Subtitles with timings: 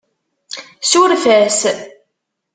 [0.89, 1.59] Suref-as.